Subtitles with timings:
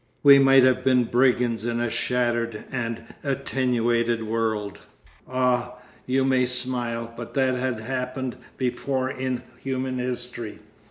[0.23, 4.81] We might have been brigands in a shattered and attenuated world.
[5.29, 5.75] Ah,
[6.07, 10.57] you may smile, but that had happened before in human history.